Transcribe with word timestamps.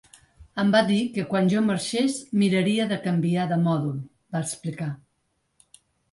Em 0.61 0.69
va 0.75 0.79
dir 0.85 1.01
que 1.17 1.25
quan 1.33 1.49
jo 1.51 1.59
marxés 1.65 2.15
miraria 2.43 2.87
de 2.91 2.97
canviar 3.03 3.43
de 3.51 3.59
mòdul, 3.67 3.99
va 4.37 4.41
explicar. 4.47 4.89